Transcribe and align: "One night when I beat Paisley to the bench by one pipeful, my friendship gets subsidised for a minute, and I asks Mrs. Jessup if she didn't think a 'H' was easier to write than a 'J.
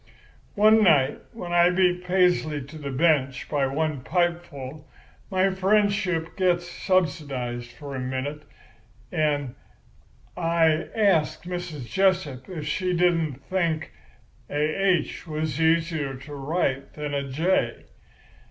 "One 0.55 0.83
night 0.83 1.19
when 1.31 1.53
I 1.53 1.69
beat 1.69 2.03
Paisley 2.03 2.63
to 2.63 2.79
the 2.79 2.89
bench 2.89 3.47
by 3.47 3.67
one 3.67 4.01
pipeful, 4.03 4.87
my 5.29 5.51
friendship 5.51 6.35
gets 6.35 6.67
subsidised 6.67 7.71
for 7.73 7.95
a 7.95 7.99
minute, 7.99 8.41
and 9.11 9.53
I 10.35 10.87
asks 10.95 11.45
Mrs. 11.45 11.85
Jessup 11.87 12.49
if 12.49 12.65
she 12.65 12.95
didn't 12.95 13.43
think 13.45 13.91
a 14.49 14.55
'H' 14.73 15.27
was 15.27 15.61
easier 15.61 16.15
to 16.15 16.33
write 16.33 16.93
than 16.93 17.13
a 17.13 17.21
'J. 17.29 17.85